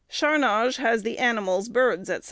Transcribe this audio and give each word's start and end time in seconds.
Charnage 0.09 0.77
has 0.77 1.03
the 1.03 1.19
animals, 1.19 1.69
birds, 1.69 2.07
&c. 2.09 2.17